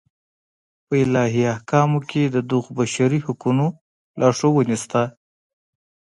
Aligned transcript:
په 0.87 0.93
الهي 1.03 1.43
احکامو 1.53 1.99
کې 2.09 2.23
د 2.29 2.37
دغو 2.51 2.69
بشري 2.79 3.19
حقونو 3.25 3.65
لارښوونې 4.19 4.77
شته. 4.83 5.03